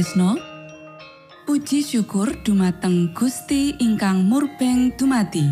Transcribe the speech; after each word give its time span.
Sutrisno 0.00 0.40
Puji 1.44 1.84
syukur 1.84 2.32
dumateng 2.40 3.12
Gusti 3.12 3.76
ingkang 3.76 4.24
murbeng 4.24 4.96
dumati 4.96 5.44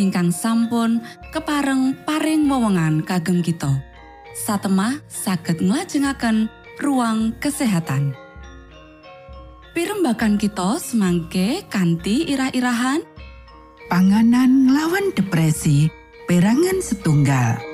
ingkang 0.00 0.32
sampun 0.32 1.04
kepareng 1.28 1.92
paring 2.08 2.48
wewenngan 2.48 3.04
kagem 3.04 3.44
kita. 3.44 3.68
Satemah 4.32 5.04
saged 5.04 5.60
nglajengaken 5.60 6.48
ruang 6.80 7.36
kesehatan. 7.44 8.16
Pirembakan 9.76 10.40
kita 10.40 10.80
semangke 10.80 11.68
kanthi 11.68 12.24
irah-irahan. 12.24 13.04
Panganan 13.92 14.64
nglawan 14.64 15.12
depresi 15.12 15.92
perangan 16.24 16.80
setunggal 16.80 17.69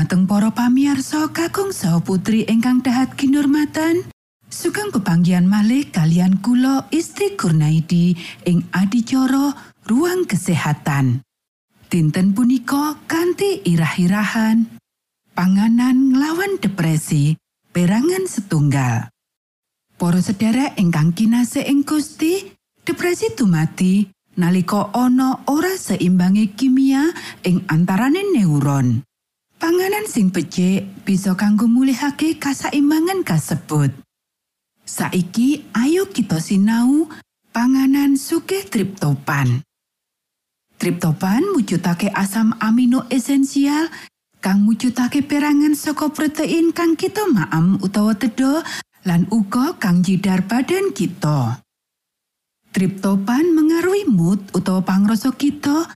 dumateng 0.00 0.24
para 0.24 0.48
pamiarsa 0.48 1.28
kakung 1.28 1.76
saha 1.76 2.00
putri 2.00 2.48
ingkang 2.48 2.80
dahat 2.80 3.12
kinurmatan 3.20 4.08
sugeng 4.48 4.88
pepanggihan 4.88 5.44
malih 5.44 5.92
kalian 5.92 6.40
kula 6.40 6.88
istri 6.88 7.36
Kurnaidi 7.36 8.16
ing 8.48 8.64
adicara 8.72 9.52
ruang 9.84 10.24
kesehatan. 10.24 11.20
Dinten 11.92 12.32
punika 12.32 12.96
kanthi 13.04 13.60
irah-irahan 13.68 14.72
panganan 15.36 16.16
nglawan 16.16 16.56
depresi 16.64 17.36
perangan 17.68 18.24
setunggal. 18.24 19.12
Para 20.00 20.20
sedherek 20.24 20.80
ingkang 20.80 21.12
kinasih 21.12 21.68
ing 21.68 21.84
Gusti 21.84 22.48
depresi 22.88 23.36
dumati 23.36 24.08
nalika 24.40 24.96
ana 24.96 25.44
ora 25.44 25.76
seimbange 25.76 26.56
kimia 26.56 27.04
ing 27.44 27.68
antarane 27.68 28.24
neuron 28.32 29.04
panganan 29.60 30.08
sing 30.08 30.32
becik 30.32 30.88
bisa 31.04 31.36
kanggo 31.36 31.68
mulihake 31.68 32.40
kaseimbangan 32.40 33.20
kasebut 33.22 33.92
saiki 34.88 35.68
ayo 35.76 36.08
kita 36.08 36.40
sinau 36.40 37.06
panganan 37.52 38.16
sugih 38.16 38.64
triptopan 38.64 39.60
Triptopan 40.80 41.44
mujudake 41.52 42.08
asam 42.08 42.56
amino 42.56 43.04
esensial 43.12 43.92
kang 44.40 44.64
mujudake 44.64 45.20
perangan 45.20 45.76
saka 45.76 46.08
protein 46.08 46.72
kang 46.72 46.96
kita 46.96 47.20
maam 47.28 47.76
utawa 47.84 48.16
tedo 48.16 48.64
lan 49.04 49.28
uga 49.28 49.76
kang 49.76 50.00
jidar 50.00 50.40
badan 50.48 50.96
kita. 50.96 51.60
Triptopan 52.72 53.52
mengaruhi 53.52 54.08
mood 54.08 54.40
utawa 54.56 54.80
pangrasa 54.80 55.28
kita 55.36 55.92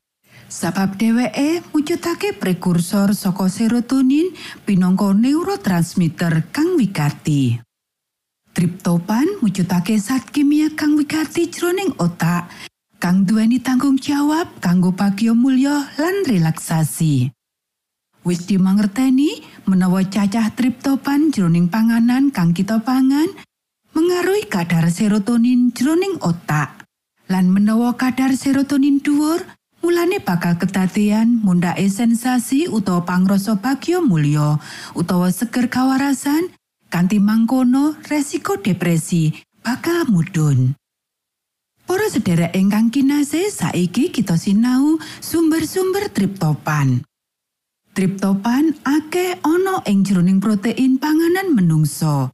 sabab 0.55 0.95
dheweke 0.95 1.67
mujudake 1.75 2.39
prekursor 2.39 3.11
saka 3.11 3.51
serotonin 3.51 4.31
pinangka 4.63 5.11
neurotransmitter 5.11 6.55
kang 6.55 6.79
wigati. 6.79 7.59
Triptopan 8.55 9.43
mujudake 9.43 9.99
zat 9.99 10.31
kimia 10.31 10.71
kang 10.79 10.95
wigati 10.95 11.51
jroning 11.51 11.91
otak 11.99 12.47
kang 13.03 13.27
duweni 13.27 13.59
tanggung 13.59 13.99
jawab 13.99 14.47
kanggo 14.63 14.95
bagyo 14.95 15.35
mulya 15.35 15.91
lan 15.99 16.23
relaksasi. 16.23 17.35
Wis 18.23 18.47
dimangerteni 18.47 19.43
menawa 19.67 20.07
cacah 20.07 20.55
triptopan 20.55 21.35
jroning 21.35 21.67
panganan 21.67 22.31
kang 22.31 22.55
kita 22.55 22.79
pangan 22.79 23.27
mengaruhi 23.91 24.47
kadar 24.47 24.87
serotonin 24.87 25.75
jroning 25.75 26.15
otak. 26.23 26.87
Lan 27.27 27.51
menawa 27.51 27.97
kadar 27.99 28.37
serotonin 28.37 29.01
dhuwur, 29.01 29.43
mulane 29.85 30.17
bakal 30.17 30.57
kedadean 30.57 31.45
mundhake 31.45 31.85
sensasi 31.93 32.73
utawa 32.73 33.05
pangrasa 33.05 33.53
bagyo 33.61 34.00
mulya 34.00 34.57
utawa 34.97 35.29
seger 35.29 35.69
kawarasan 35.69 36.49
kanthi 36.88 37.21
mangkono 37.21 37.93
resiko 38.09 38.57
depresi 38.57 39.29
bakal 39.61 40.09
mudhun. 40.09 40.73
Para 41.85 42.09
sedherek 42.09 42.57
ingkang 42.57 42.88
kinasih, 42.88 43.53
saiki 43.53 44.09
kita 44.09 44.41
sinau 44.41 44.97
sumber-sumber 45.21 46.09
triptopan. 46.09 47.05
Triptopan 47.93 48.73
akeh 48.88 49.37
ana 49.45 49.85
ing 49.85 50.00
jroning 50.00 50.41
protein 50.41 50.97
panganan 50.97 51.53
menungso. 51.53 52.33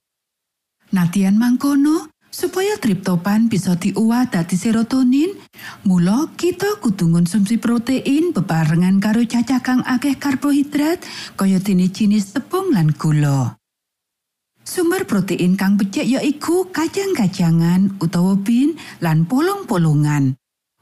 Natian 0.95 1.35
mangkono, 1.35 2.10
supaya 2.31 2.79
triptopan 2.79 3.51
bisa 3.51 3.75
diuwah 3.75 4.31
dadi 4.31 4.55
serotonin, 4.55 5.35
mula 5.83 6.31
kita 6.39 6.79
kudu 6.79 7.11
ngonsumsi 7.11 7.59
protein 7.59 8.31
bebarengan 8.31 9.03
karo 9.03 9.27
cacah 9.27 9.61
kang 9.61 9.83
akeh 9.83 10.17
karbohidrat 10.17 11.03
kaya 11.35 11.59
dene 11.59 11.91
jinis 11.91 12.33
tepung 12.33 12.71
lan 12.71 12.95
gula. 12.95 13.59
Sumber 14.63 15.03
protein 15.03 15.59
kang 15.59 15.75
becik 15.75 16.07
yaiku 16.07 16.71
kacang-kacangan 16.71 17.99
utawa 17.99 18.39
bin 18.39 18.79
lan 19.03 19.27
polong-polongan. 19.27 20.39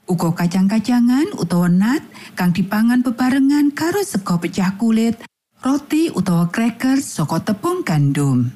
Uga 0.08 0.36
kacang-kacangan 0.36 1.32
utawa 1.36 1.72
nut 1.72 2.04
kang 2.36 2.52
dipangan 2.52 3.00
bebarengan 3.00 3.72
karo 3.72 4.04
sego 4.04 4.36
pecah 4.36 4.76
kulit, 4.76 5.16
roti 5.64 6.12
utawa 6.12 6.52
crackers 6.52 7.16
saka 7.16 7.40
tepung 7.40 7.80
gandum. 7.80 8.52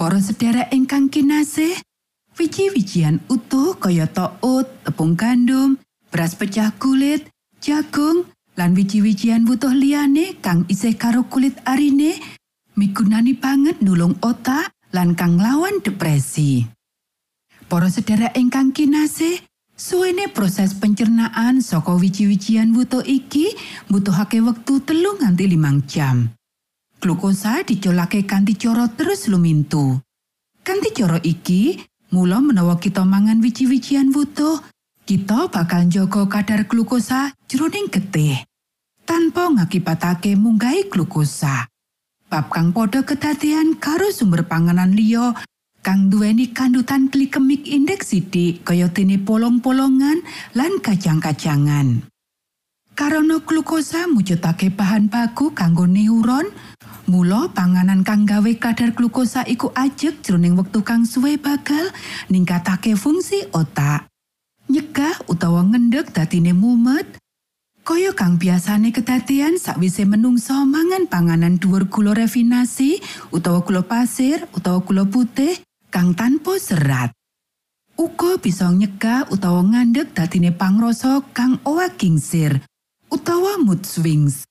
Para 0.00 0.16
sedherek 0.16 0.72
ingkang 0.72 1.12
kinasih, 1.12 1.76
wiji-wijian 2.38 3.22
utuh 3.30 3.78
kaya 3.78 4.06
oat, 4.42 4.68
tepung 4.84 5.16
gandum, 5.16 5.78
beras 6.10 6.34
pecah 6.34 6.74
kulit, 6.78 7.26
jagung, 7.62 8.26
lan 8.58 8.76
wiji-wijian 8.76 9.48
wutuh 9.48 9.72
liyane 9.72 10.36
kang 10.44 10.68
isih 10.68 10.94
karo 10.98 11.24
kulit 11.30 11.56
arine 11.64 12.18
migunani 12.76 13.32
banget 13.32 13.80
nulung 13.80 14.16
otak 14.20 14.74
lan 14.92 15.14
kang 15.14 15.38
lawan 15.38 15.80
depresi. 15.80 16.66
Para 17.70 17.86
sedherek 17.86 18.34
ingkang 18.34 18.74
kinasih, 18.74 19.38
suwene 19.78 20.26
proses 20.34 20.74
pencernaan 20.74 21.62
saka 21.62 21.94
wiji-wijian 21.94 22.74
wuto 22.74 22.98
iki 23.00 23.54
mbutuhake 23.86 24.42
wektu 24.42 24.82
telu 24.82 25.14
nganti 25.22 25.44
limang 25.46 25.86
jam. 25.86 26.34
Glukosa 27.00 27.64
dicolake 27.64 28.26
kanthi 28.28 28.58
cara 28.60 28.90
terus 28.92 29.30
lumintu. 29.30 30.02
Kanthi 30.60 30.92
cara 30.92 31.16
iki, 31.24 31.80
mula 32.10 32.42
menawa 32.42 32.78
kita 32.78 33.06
mangan 33.06 33.38
wiji-wijian 33.38 34.10
wuto, 34.10 34.62
kita 35.06 35.50
bakal 35.50 35.86
njaga 35.86 36.26
kadar 36.26 36.66
glukosa 36.66 37.34
jroning 37.46 37.90
getih 37.90 38.46
tanpa 39.06 39.50
ngakibatake 39.50 40.38
munggahi 40.38 40.86
glukosa. 40.90 41.66
bab 42.30 42.46
kang 42.46 42.70
padha 42.70 43.02
kedadean 43.02 43.74
karo 43.82 44.06
sumber 44.14 44.46
panganan 44.46 44.94
liya 44.94 45.34
kang 45.82 46.06
duweni 46.06 46.54
kandutan 46.54 47.10
glikemik 47.10 47.66
indeks 47.66 48.14
sidik 48.14 48.62
kaya 48.62 48.86
dene 48.86 49.18
polong-polongan 49.18 50.22
lan 50.54 50.72
kacang-kacangan. 50.78 52.06
Karana 52.94 53.42
glukosa 53.42 54.06
mujudake 54.06 54.70
bahan 54.70 55.10
baku 55.10 55.50
kanggo 55.56 55.90
neuron, 55.90 56.46
mula 57.10 57.50
panganan 57.50 58.06
kang 58.06 58.22
gawe 58.22 58.52
kadar 58.62 58.94
glukosa 58.94 59.42
iku 59.50 59.74
ajeg 59.74 60.22
jroning 60.22 60.54
wektu 60.54 60.86
kang 60.86 61.02
suwe 61.02 61.34
bakal 61.34 61.90
ningkatake 62.30 62.94
fungsi 62.94 63.50
otak. 63.50 64.06
Nyegah 64.70 65.26
utawa 65.26 65.66
ngendhek 65.66 66.14
dadine 66.14 66.54
mumet, 66.54 67.18
Kaya 67.80 68.12
kang 68.12 68.36
biasane 68.36 68.92
kedadean 68.92 69.56
sakwise 69.56 70.04
menungso 70.04 70.52
mangan 70.68 71.08
panganan 71.08 71.56
dhuwur 71.56 71.88
gula 71.88 72.12
refinasi 72.12 73.00
utawa 73.32 73.64
gula 73.64 73.82
pasir 73.82 74.44
utawa 74.52 74.84
gula 74.84 75.08
putih 75.08 75.58
kang 75.88 76.12
tanpa 76.12 76.60
serat. 76.60 77.10
Uga 77.96 78.36
bisa 78.36 78.68
nyegah 78.68 79.26
utawa 79.32 79.64
ngandhek 79.64 80.12
dadine 80.12 80.52
pangrasa 80.52 81.24
kang 81.32 81.58
owah 81.64 81.90
gingsir 81.96 82.60
utawa 83.08 83.56
mood 83.58 83.82
swings. 83.82 84.49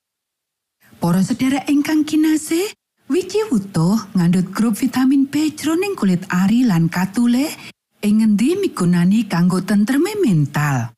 Para 0.99 1.23
sedherek 1.23 1.63
ingkang 1.71 2.03
kinasih, 2.03 2.75
wiji 3.07 3.39
wutuh 3.47 3.95
ngandhut 4.19 4.51
grup 4.51 4.75
vitamin 4.75 5.31
B 5.31 5.55
jroning 5.55 5.95
kulit 5.95 6.27
ari 6.27 6.67
lan 6.67 6.91
katule 6.91 7.47
ing 8.03 8.19
ngendi 8.19 8.59
migunani 8.59 9.23
kanggo 9.23 9.63
tentreme 9.63 10.19
mental. 10.19 10.91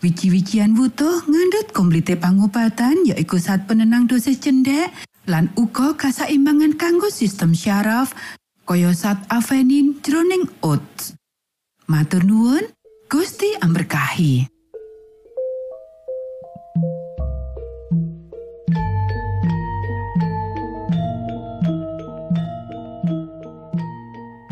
Wiji-wijian 0.00 0.72
wutuh 0.72 1.20
ngandhut 1.28 1.76
komplite 1.76 2.16
pangobatan 2.16 3.04
yaiku 3.04 3.36
saat 3.36 3.68
penenang 3.68 4.08
dosis 4.08 4.40
cendek 4.40 4.88
lan 5.28 5.52
uga 5.52 5.92
kasaimbangan 6.00 6.80
kanggo 6.80 7.12
sistem 7.12 7.52
syaraf 7.52 8.16
kaya 8.64 8.88
saat 8.96 9.20
avenin 9.28 10.00
jroning 10.00 10.48
oats. 10.64 11.12
Matur 11.92 12.24
nuwun, 12.24 12.64
Gusti 13.12 13.52
amberkahi. 13.60 14.59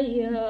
Yeah. 0.00 0.49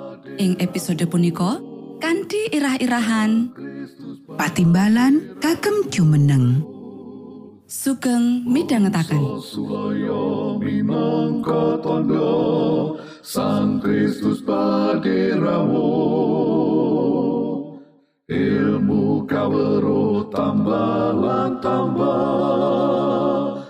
Ing 0.37 0.61
episode 0.61 1.01
punika 1.09 1.57
kanthi 1.97 2.53
irah-irahan 2.53 3.49
Patimbalan 4.37 5.41
kagem 5.43 5.91
jumeneng. 5.91 6.71
sugeng 7.71 8.43
midhangetaken. 8.43 9.39
Tondo 11.81 12.99
Sang 13.23 13.79
Kristus 13.79 14.43
paderamu 14.43 15.87
Ilmu 18.27 19.23
kawero 19.23 20.27
tambah 20.27 21.15
tambah 21.63 23.63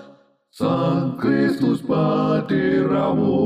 Sang 0.50 1.14
Kristus 1.16 1.80
paderamu 1.86 3.38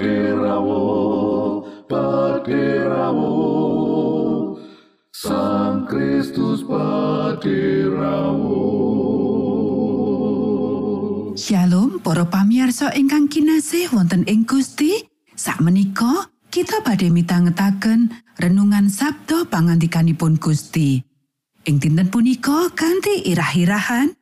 Paderamu 0.00 1.60
Paderamu 1.84 3.36
Sang 5.12 5.84
Kristus 5.84 6.64
paderamu 6.64 8.64
Shalom 11.36 12.00
para 12.00 12.24
pamirsa 12.24 12.96
ingkang 12.96 13.28
kinasih 13.28 13.92
wonten 13.92 14.24
ing 14.24 14.48
Gusti. 14.48 15.04
Sakmenika 15.36 16.32
kita 16.48 16.80
badhe 16.80 17.12
mitangetaken 17.12 18.08
renungan 18.40 18.88
Sabda 18.88 19.52
pangandikanipun 19.52 20.40
Gusti. 20.40 21.04
Ing 21.68 21.76
dinten 21.76 22.08
punika 22.08 22.72
kanthi 22.72 23.28
irah-irahan 23.28 24.16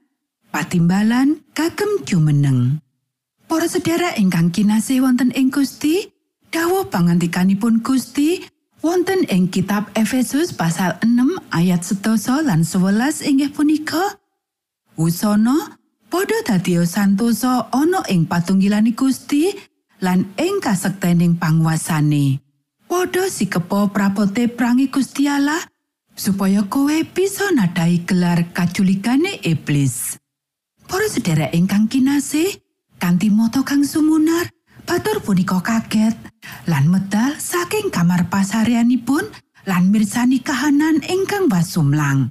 patimbalan 0.50 1.38
kagem 1.54 2.02
jumeneng. 2.02 2.82
Para 3.48 3.64
sedherek 3.64 4.20
ingkang 4.20 4.52
kinasih 4.52 5.00
wonten 5.00 5.32
ing 5.32 5.48
Gusti, 5.48 6.12
dawuh 6.52 6.92
pangandikanipun 6.92 7.80
Gusti 7.80 8.44
wonten 8.84 9.24
ing 9.24 9.48
kitab 9.48 9.88
Efesus 9.96 10.52
pasal 10.52 11.00
6 11.00 11.48
ayat 11.56 11.80
11 11.80 12.44
lan 12.44 12.60
11 12.60 13.24
inggih 13.24 13.48
punika 13.48 14.20
Wusana 15.00 15.80
padha 16.12 16.36
dadi 16.44 16.76
santosa 16.84 17.72
ana 17.72 18.04
ing 18.12 18.28
patunggilani 18.28 18.92
Gusti 18.92 19.48
lan 20.04 20.28
ing 20.36 20.60
kasektening 20.60 21.40
panguasane. 21.40 22.44
Padha 22.84 23.32
sikepo 23.32 23.88
prapote 23.88 24.52
prangi 24.52 24.92
Gusti 24.92 25.24
Allah 25.24 25.64
supaya 26.12 26.68
kowe 26.68 26.96
bisa 27.16 27.48
nadai 27.56 28.04
gelar 28.04 28.52
kaculikane 28.52 29.40
iblis. 29.40 30.20
Para 30.84 31.08
sedherek 31.08 31.56
ingkang 31.56 31.88
kinasih, 31.88 32.67
kanthi 32.98 33.30
moto 33.30 33.62
kang 33.62 33.86
sumunar, 33.86 34.50
batur 34.84 35.22
punika 35.22 35.62
kaget. 35.62 36.18
Lan 36.66 36.90
medal 36.90 37.38
saking 37.38 37.90
kamar 37.94 38.26
pasaryanipun 38.28 39.26
lan 39.66 39.90
mirsani 39.90 40.42
kahanan 40.42 41.00
ingkang 41.06 41.48
wasumlang. 41.48 42.30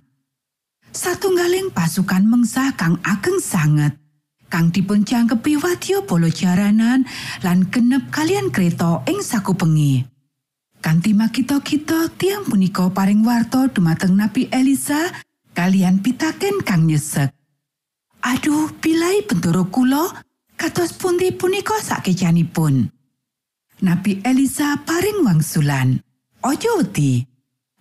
satunggaling 0.97 1.69
pasukan 1.69 2.25
mengsah 2.25 2.73
kang 2.73 2.97
ageng 3.05 3.37
sanget. 3.37 3.93
Kang 4.49 4.73
dipun 4.73 5.05
jangkepi 5.05 5.59
wadya 5.61 6.01
bala 6.07 6.31
jaranan 6.31 7.05
lan 7.45 7.67
genep 7.69 8.09
kalian 8.09 8.49
kereta 8.49 9.05
ing 9.05 9.21
sakupengi. 9.21 10.07
Kanthi 10.81 11.11
makita 11.13 11.61
kita 11.61 12.09
tiang 12.15 12.47
punika 12.47 12.87
paring 12.89 13.21
warta 13.21 13.67
dumateng 13.69 14.15
Nabi 14.15 14.47
Elisa 14.49 15.11
kalian 15.51 15.99
pitaken 15.99 16.63
kang 16.63 16.87
nyesek. 16.87 17.29
Aduh 18.23 18.71
pilai 18.81 19.21
bendoro 19.27 19.67
kula 19.67 20.25
kados 20.57 20.97
pundi 20.97 21.29
punika 21.31 21.77
sakejanipun 21.77 22.89
Nabi 23.85 24.25
Elisa 24.25 24.81
paring 24.81 25.21
wangsulan 25.21 26.01
ojo 26.41 26.81
wedi 26.81 27.21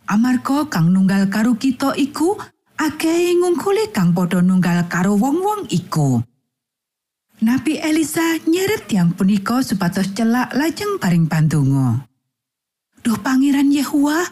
amarga 0.06 0.68
kang 0.68 0.92
nunggal 0.92 1.32
karo 1.32 1.56
kita 1.56 1.96
iku 1.96 2.36
akeh 2.76 3.32
ngungkuli 3.40 3.88
kang 3.90 4.12
padha 4.12 4.44
nunggal 4.44 4.84
karo 4.92 5.16
wong-wong 5.16 5.72
iku. 5.72 6.20
Nabi 7.36 7.76
Elisa 7.80 8.40
nyeret 8.48 8.88
tiang 8.88 9.12
punika 9.12 9.60
supados 9.60 10.12
celak 10.16 10.56
lajeng 10.56 10.96
paring 10.96 11.28
pandonga. 11.28 12.08
Duh 13.04 13.20
Pangeran 13.20 13.68
Yehua, 13.68 14.24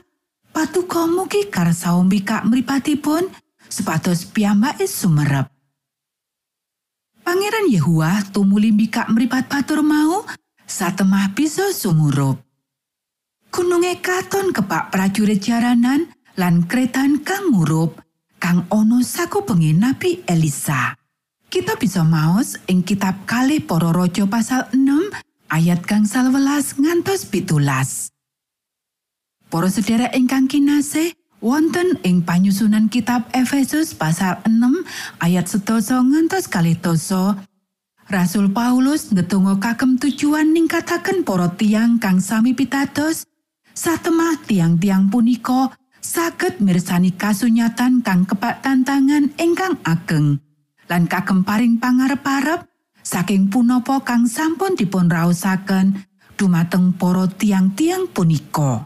patuko 0.56 1.04
mugi 1.04 1.52
karsa 1.52 1.92
mbikak 2.00 2.48
mripatipun 2.48 3.28
supados 3.68 4.24
piyambake 4.32 4.88
sumerep. 4.88 5.53
Pangeran 7.24 7.72
Yehua 7.72 8.20
tumuli 8.36 8.68
mbikak 8.68 9.08
mripat 9.08 9.48
batur 9.48 9.80
mau 9.80 10.28
satemah 10.68 11.32
bisa 11.32 11.72
sumurup. 11.72 12.36
Gununge 13.48 13.96
katon 14.04 14.52
kepak 14.52 14.92
prajurit 14.92 15.40
jaranan 15.40 16.12
lan 16.36 16.68
kretan 16.68 17.24
kang 17.24 17.48
murup 17.48 17.96
kang 18.36 18.68
ono 18.68 19.00
sakupengi 19.00 19.72
Nabi 19.72 20.20
Elisa. 20.28 20.92
Kita 21.48 21.80
bisa 21.80 22.04
maos 22.04 22.60
ing 22.68 22.84
kitab 22.84 23.24
kalih 23.24 23.64
para 23.64 23.88
raja 23.88 24.28
pasal 24.28 24.68
6 24.76 24.84
ayat 25.48 25.80
kang 25.80 26.04
salwelas 26.04 26.76
ngantos 26.76 27.24
pitulas. 27.24 28.12
Para 29.48 29.72
sedherek 29.72 30.12
ingkang 30.12 30.44
kinasih, 30.44 31.16
wonten 31.44 32.00
ing 32.00 32.24
panyusunan 32.24 32.88
kitab 32.88 33.28
Efesus 33.36 33.92
pasal 33.92 34.40
6 34.48 34.56
ayat 35.20 35.44
setoso 35.44 36.00
ngantos 36.00 36.48
kalih 36.48 36.80
toso, 36.80 37.36
Rasul 38.08 38.48
Paulus 38.56 39.12
ngetunggo 39.12 39.60
kagem 39.60 40.00
tujuan 40.00 40.56
ningkataken 40.56 41.20
para 41.20 41.52
tiang 41.52 42.00
kang 42.00 42.24
sami 42.24 42.56
pitados, 42.56 43.28
satemah 43.76 44.40
tiang-tiang 44.48 45.12
punika 45.12 45.76
saged 46.00 46.64
mirsani 46.64 47.12
kasunyatan 47.12 48.00
kang 48.00 48.24
kepak 48.24 48.64
tantangan 48.64 49.32
ingkang 49.36 49.76
ageng 49.84 50.40
lan 50.88 51.08
kagem 51.08 51.44
paring 51.44 51.80
pangarep-arep 51.80 52.68
saking 53.00 53.48
punapa 53.48 54.00
kang 54.04 54.28
sampun 54.28 54.76
dipun 54.76 55.08
raosaken 55.08 55.96
dumateng 56.36 56.92
para 56.96 57.24
tiang-tiang 57.28 58.08
punika. 58.12 58.84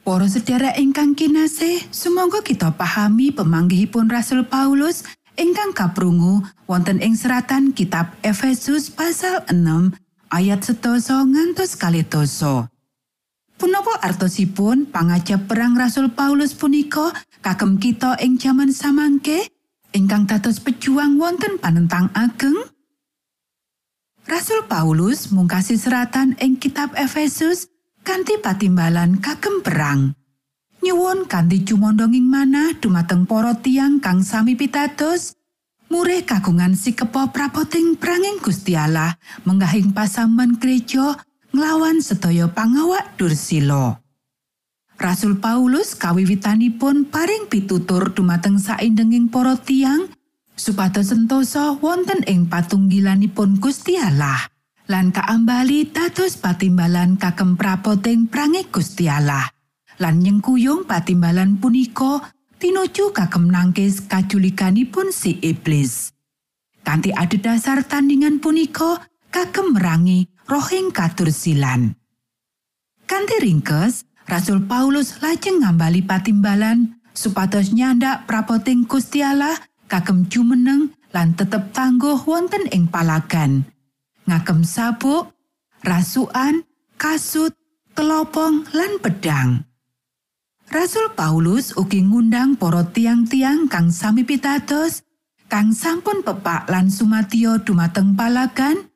Para 0.00 0.24
sedherek 0.24 0.80
ingkang 0.80 1.12
kinasih, 1.12 1.92
sumangga 1.92 2.40
kita 2.40 2.72
pahami 2.72 3.36
pemanggihipun 3.36 4.08
Rasul 4.08 4.48
Paulus 4.48 5.04
ingkang 5.36 5.76
kaprungu 5.76 6.40
wonten 6.64 7.04
ing 7.04 7.12
seratan 7.12 7.76
kitab 7.76 8.16
Efesus 8.24 8.88
pasal 8.88 9.44
6 9.52 9.60
ayat 10.32 10.60
setoso 10.64 11.20
ngantos 11.20 11.76
kalih 11.76 12.08
doso. 12.08 12.72
Punapa 13.60 14.00
artosipun 14.00 14.88
pangajap 14.88 15.44
perang 15.44 15.76
Rasul 15.76 16.08
Paulus 16.16 16.56
punika 16.56 17.12
kagem 17.44 17.76
kita 17.76 18.16
ing 18.24 18.40
jaman 18.40 18.72
samangke 18.72 19.52
ingkang 19.92 20.24
dados 20.24 20.64
pejuang 20.64 21.20
wonten 21.20 21.60
panentang 21.60 22.08
ageng? 22.16 22.56
Rasul 24.24 24.64
Paulus 24.64 25.28
mungkasi 25.28 25.76
seratan 25.76 26.40
ing 26.40 26.56
kitab 26.56 26.96
Efesus 26.96 27.69
kanthi 28.02 28.40
patimbalan 28.40 29.20
kagem 29.20 29.60
perang. 29.64 30.14
Nyuwun 30.80 31.28
kanthi 31.28 31.60
cumondonging 31.64 32.24
manah 32.24 32.72
dumateng 32.80 33.28
para 33.28 33.52
tiang 33.60 34.00
kang 34.00 34.24
sami 34.24 34.56
pitados, 34.56 35.36
murih 35.92 36.24
kagungan 36.24 36.72
sikepo 36.72 37.28
prapoting 37.28 38.00
pranging 38.00 38.40
Gusti 38.40 38.72
Allah 38.78 39.20
menggahing 39.44 39.92
pasaman 39.92 40.56
gereja 40.56 41.20
nglawan 41.52 42.00
sedaya 42.00 42.48
pangawak 42.48 43.12
Dursila. 43.20 44.00
Rasul 45.00 45.40
Paulus 45.40 45.96
kawiwitanipun 45.96 47.08
paring 47.08 47.48
pitutur 47.48 48.12
dumateng 48.12 48.60
saindenging 48.60 49.32
para 49.32 49.56
tiang 49.56 50.12
supados 50.60 51.08
sentosa 51.08 51.72
wonten 51.80 52.20
ing 52.28 52.52
patunggilanipun 52.52 53.56
Gusti 53.64 53.96
Allah 53.96 54.44
lan 54.90 55.14
kaambali 55.14 55.86
dados 55.94 56.34
patimbalan 56.42 57.14
kagem 57.14 57.54
prapoting 57.54 58.26
prange 58.26 58.66
Gusti 58.74 59.06
lan 59.06 60.18
nyengkuyung 60.18 60.82
patimbalan 60.82 61.62
punika 61.62 62.34
tinuju 62.58 63.14
kagem 63.14 63.54
nangkis 63.54 64.10
kajulikanipun 64.10 65.14
si 65.14 65.38
iblis. 65.46 66.10
Kanthi 66.82 67.14
adhedhasar 67.14 67.86
tandingan 67.86 68.42
punika 68.42 69.06
kagem 69.30 69.78
merangi 69.78 70.26
rohing 70.50 70.90
katursilan. 70.90 71.94
Kanthi 73.06 73.36
ringkes, 73.46 74.10
Rasul 74.26 74.66
Paulus 74.66 75.22
lajeng 75.22 75.62
ngambali 75.62 76.02
patimbalan 76.02 76.98
supados 77.14 77.70
nyandak 77.70 78.26
prapoting 78.26 78.90
Gusti 78.90 79.22
kagem 79.86 80.26
jumeneng 80.26 80.90
lan 81.14 81.38
tetep 81.38 81.70
tangguh 81.70 82.18
wonten 82.26 82.66
ing 82.74 82.90
palagan. 82.90 83.70
Ngagem 84.30 84.62
sabuk, 84.62 85.34
rasukan, 85.82 86.62
kasut, 86.94 87.50
kelopong 87.98 88.62
lan 88.70 89.02
pedang. 89.02 89.66
Rasul 90.70 91.10
Paulus 91.18 91.74
ugi 91.74 92.06
ngundang 92.06 92.54
para 92.54 92.86
tiang-tiang 92.86 93.66
kang 93.66 93.90
sami 93.90 94.22
pitados, 94.22 95.02
kang 95.50 95.74
sampun 95.74 96.22
pepak 96.22 96.70
lan 96.70 96.94
sumadyo 96.94 97.58
dumateng 97.66 98.14
palagan, 98.14 98.86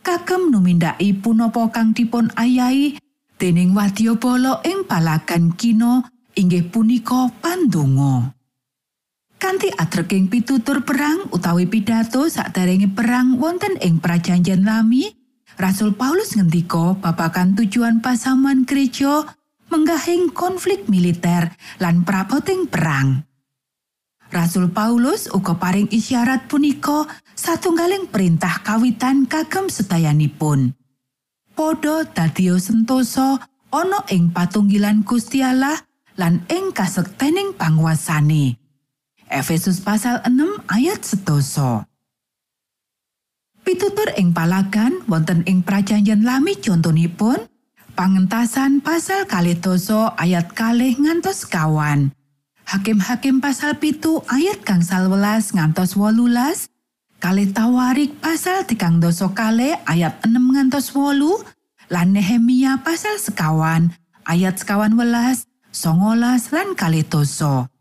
kagem 0.00 0.48
numindaki 0.48 1.12
punapa 1.12 1.68
kang 1.68 1.92
dipun 1.92 2.32
ayahi 2.32 2.96
dening 3.36 3.76
wadyabala 3.76 4.64
ing 4.64 4.88
palagan 4.88 5.52
kino 5.52 6.08
inggih 6.32 6.64
punika 6.72 7.28
pandonga. 7.44 8.37
Kanthi 9.38 9.70
atreking 9.70 10.26
pitutur 10.26 10.82
perang 10.82 11.30
utawi 11.30 11.70
pidato 11.70 12.26
sakderenge 12.26 12.90
perang 12.90 13.38
wonten 13.38 13.78
ing 13.78 14.02
prajanjian 14.02 14.66
lami, 14.66 15.14
Rasul 15.54 15.94
Paulus 15.94 16.34
ngendika 16.34 16.98
babagan 16.98 17.54
tujuan 17.54 18.02
pasaman 18.02 18.66
gereja 18.66 19.22
menggahing 19.70 20.34
konflik 20.34 20.90
militer 20.90 21.54
lan 21.78 22.02
prapoting 22.02 22.66
perang. 22.66 23.22
Rasul 24.34 24.74
Paulus 24.74 25.30
uga 25.30 25.54
paring 25.54 25.86
isyarat 25.88 26.50
punika 26.50 27.06
satunggaling 27.38 28.10
perintah 28.10 28.60
kawitan 28.66 29.24
kagem 29.30 29.70
sedayanipun. 29.70 30.74
Podo 31.54 32.02
dadio 32.10 32.58
sentosa 32.58 33.38
ana 33.70 34.02
ing 34.10 34.34
patunggilan 34.34 35.06
Gusti 35.06 35.46
Allah 35.46 35.78
lan 36.18 36.42
ing 36.50 36.74
kasektening 36.74 37.54
panguasane. 37.54 38.67
Efesus 39.28 39.84
pasal 39.84 40.24
6 40.24 40.64
ayat 40.72 41.00
setoso. 41.04 41.84
Pitutur 43.62 44.08
ing 44.16 44.32
palagan 44.32 45.04
wonten 45.04 45.44
ing 45.44 45.60
prajanjian 45.60 46.24
lami 46.24 46.56
contonipun 46.56 47.36
pangentasan 47.92 48.80
pasal 48.80 49.28
kalih 49.28 49.60
doso 49.60 50.08
ayat 50.16 50.56
kalih 50.56 50.96
ngantos 50.96 51.44
kawan. 51.44 52.08
Hakim-hakim 52.64 53.40
pasal 53.40 53.76
pitu 53.76 54.24
ayat 54.28 54.64
gangsal 54.64 55.08
welas 55.12 55.52
ngantos 55.52 55.96
wolulas, 55.96 56.72
kalih 57.20 57.48
tawarik 57.52 58.16
pasal 58.20 58.64
tikang 58.64 59.00
doso 59.00 59.32
kalih 59.36 59.76
ayat 59.84 60.20
6 60.24 60.32
ngantos 60.32 60.92
wolu, 60.96 61.40
lan 61.92 62.12
Nehemia 62.16 62.80
pasal 62.84 63.16
sekawan 63.16 63.92
ayat 64.28 64.60
sekawan 64.60 64.92
welas, 64.96 65.48
songolas 65.72 66.52
lan 66.52 66.76
kalih 66.76 67.02
doso. 67.08 67.72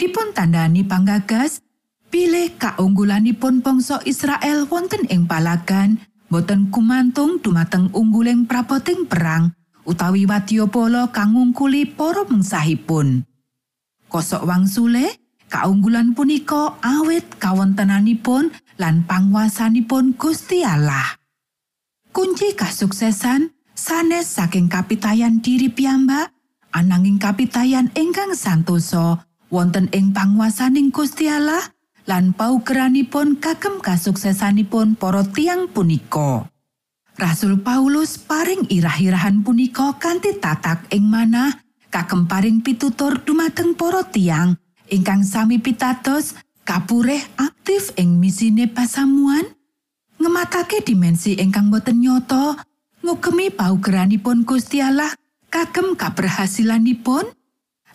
Dipun 0.00 0.32
tandani 0.32 0.80
panggagas, 0.80 1.60
pilih 2.08 2.56
kaunggulanipun 2.56 3.60
bangsa 3.60 4.00
Israel 4.08 4.64
wonten 4.72 5.04
ing 5.12 5.28
palagan, 5.28 6.00
boten 6.32 6.72
kumantung 6.72 7.36
dumateng 7.44 7.92
ungguling 7.92 8.48
prapoting 8.48 9.04
perang 9.04 9.52
utawi 9.84 10.24
wadyabala 10.24 11.12
kang 11.12 11.36
ngungkuli 11.36 11.84
para 11.84 12.24
mengsahipun. 12.24 13.28
Kosok 14.08 14.48
wangsule, 14.48 15.20
kaunggulan 15.52 16.16
punika 16.16 16.80
awit 16.80 17.36
kawontenanipun 17.36 18.56
lan 18.80 19.04
panguasanipun 19.04 20.16
Gusti 20.16 20.64
Allah. 20.64 21.20
Kunci 22.08 22.56
kasuksesan 22.56 23.52
sanes 23.76 24.32
saking 24.32 24.72
kapitayan 24.72 25.44
diri 25.44 25.68
piyambak, 25.68 26.32
ananging 26.72 27.20
kapitayan 27.20 27.92
ingkang 27.92 28.32
santosa 28.32 29.28
wonten 29.50 29.90
ing 29.90 30.14
panguasaning 30.14 30.94
Gusti 30.94 31.26
Allah 31.26 31.60
lan 32.06 32.32
paugeranipun 32.32 33.42
kagem 33.42 33.82
kasuksesanipun 33.82 34.96
para 34.96 35.26
tiang 35.26 35.68
punika. 35.68 36.48
Rasul 37.20 37.60
Paulus 37.60 38.16
paring 38.16 38.70
irah-irahan 38.72 39.44
punika 39.44 40.00
kanthi 40.00 40.40
tatak 40.40 40.88
ing 40.88 41.04
manah 41.04 41.52
kagem 41.92 42.24
paring 42.24 42.64
pitutur 42.64 43.20
dumateng 43.20 43.76
para 43.76 44.06
tiang 44.08 44.56
ingkang 44.88 45.20
sami 45.26 45.60
pitados 45.60 46.38
kapureh 46.64 47.20
aktif 47.36 47.92
ing 48.00 48.16
misine 48.16 48.70
pasamuan 48.70 49.44
ngematake 50.16 50.80
dimensi 50.80 51.36
ingkang 51.36 51.68
boten 51.68 52.00
nyoto 52.00 52.56
ngugemi 53.04 53.52
paugeranipun 53.52 54.48
Gusti 54.48 54.80
Allah 54.80 55.12
kagem 55.52 55.98
kaberhasilanipun 55.98 57.26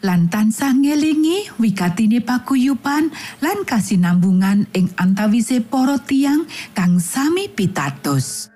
lan 0.06 0.30
tansah 0.30 0.78
ngelingi 0.78 1.58
wigatine 1.58 2.22
paguyupan 2.22 3.10
lan 3.42 3.60
kasinambungan 3.66 4.70
ing 4.78 4.94
antawise 5.02 5.66
para 5.66 5.98
tiang 5.98 6.46
kang 6.78 7.02
sami 7.02 7.50
pitados. 7.50 8.54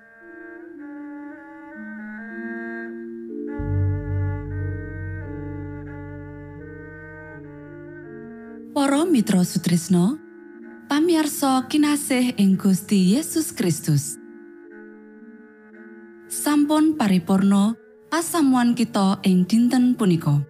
Para 8.70 9.02
Mitra 9.02 9.42
Sutrisno, 9.42 10.22
pamiarsa 10.86 11.66
kinasih 11.66 12.38
ing 12.38 12.54
Gusti 12.54 13.18
Yesus 13.18 13.50
Kristus. 13.50 14.14
Sampun 16.30 16.94
paripurno 16.94 17.74
pasamuan 18.06 18.78
kita 18.78 19.18
ing 19.26 19.42
dinten 19.50 19.98
punika. 19.98 20.49